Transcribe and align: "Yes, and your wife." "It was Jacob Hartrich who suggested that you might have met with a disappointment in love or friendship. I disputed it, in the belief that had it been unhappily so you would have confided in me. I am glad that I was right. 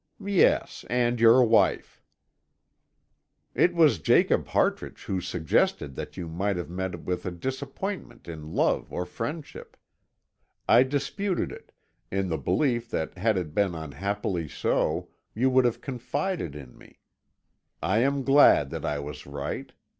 "Yes, 0.25 0.83
and 0.89 1.19
your 1.19 1.43
wife." 1.45 2.01
"It 3.53 3.75
was 3.75 3.99
Jacob 3.99 4.47
Hartrich 4.47 5.03
who 5.05 5.21
suggested 5.21 5.93
that 5.93 6.17
you 6.17 6.27
might 6.27 6.57
have 6.57 6.71
met 6.71 7.01
with 7.01 7.23
a 7.23 7.29
disappointment 7.31 8.27
in 8.27 8.51
love 8.55 8.91
or 8.91 9.05
friendship. 9.05 9.77
I 10.67 10.81
disputed 10.81 11.51
it, 11.51 11.71
in 12.09 12.29
the 12.29 12.39
belief 12.39 12.89
that 12.89 13.15
had 13.15 13.37
it 13.37 13.53
been 13.53 13.75
unhappily 13.75 14.47
so 14.47 15.09
you 15.35 15.51
would 15.51 15.65
have 15.65 15.81
confided 15.81 16.55
in 16.55 16.75
me. 16.79 16.97
I 17.79 17.99
am 17.99 18.23
glad 18.23 18.71
that 18.71 18.83
I 18.83 18.97
was 18.97 19.27
right. 19.27 19.71